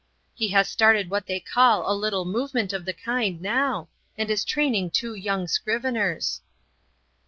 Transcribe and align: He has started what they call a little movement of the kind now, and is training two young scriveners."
He 0.33 0.47
has 0.47 0.67
started 0.67 1.11
what 1.11 1.27
they 1.27 1.39
call 1.39 1.83
a 1.87 1.93
little 1.93 2.25
movement 2.25 2.73
of 2.73 2.85
the 2.85 2.91
kind 2.93 3.39
now, 3.39 3.87
and 4.17 4.31
is 4.31 4.43
training 4.43 4.89
two 4.89 5.13
young 5.13 5.45
scriveners." 5.45 6.41